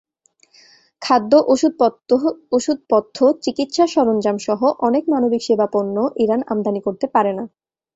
খাদ্য, 1.01 1.31
ওষুধপথ্য, 2.53 3.17
চিকিৎসার 3.43 3.87
সরঞ্জামসহ 3.87 4.59
অনেক 4.87 5.03
মানবিক 5.09 5.41
সেবাপণ্যও 5.43 6.07
ইরান 6.15 6.41
আমদানি 6.47 6.81
করতে 6.87 7.05
পারে 7.15 7.31
না। 7.33 7.43